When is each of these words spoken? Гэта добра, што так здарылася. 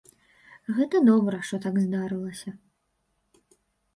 Гэта 0.77 1.01
добра, 1.09 1.41
што 1.49 1.59
так 1.67 1.75
здарылася. 1.83 2.49